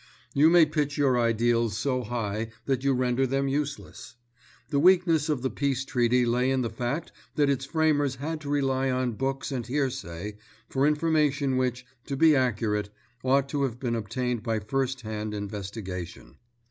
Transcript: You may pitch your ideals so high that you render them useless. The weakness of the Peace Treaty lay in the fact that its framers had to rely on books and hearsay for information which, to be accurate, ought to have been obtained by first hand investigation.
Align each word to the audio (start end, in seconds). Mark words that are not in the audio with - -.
You 0.33 0.49
may 0.49 0.65
pitch 0.65 0.97
your 0.97 1.19
ideals 1.19 1.77
so 1.77 2.01
high 2.01 2.49
that 2.65 2.83
you 2.83 2.91
render 2.95 3.27
them 3.27 3.47
useless. 3.47 4.15
The 4.69 4.79
weakness 4.79 5.29
of 5.29 5.43
the 5.43 5.51
Peace 5.51 5.85
Treaty 5.85 6.25
lay 6.25 6.49
in 6.49 6.63
the 6.63 6.71
fact 6.71 7.11
that 7.35 7.51
its 7.51 7.65
framers 7.67 8.15
had 8.15 8.41
to 8.41 8.49
rely 8.49 8.89
on 8.89 9.11
books 9.11 9.51
and 9.51 9.63
hearsay 9.67 10.39
for 10.67 10.87
information 10.87 11.55
which, 11.55 11.85
to 12.07 12.17
be 12.17 12.35
accurate, 12.35 12.89
ought 13.23 13.47
to 13.49 13.61
have 13.61 13.79
been 13.79 13.93
obtained 13.93 14.41
by 14.41 14.57
first 14.59 15.01
hand 15.01 15.35
investigation. 15.35 16.37